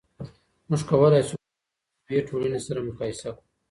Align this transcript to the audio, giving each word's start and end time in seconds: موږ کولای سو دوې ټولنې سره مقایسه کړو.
موږ 0.69 0.81
کولای 0.89 1.21
سو 1.29 1.35
دوې 2.05 2.19
ټولنې 2.27 2.59
سره 2.67 2.79
مقایسه 2.89 3.27
کړو. 3.35 3.43